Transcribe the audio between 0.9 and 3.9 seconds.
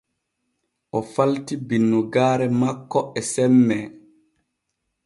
O falti binnugaare makko e semmee.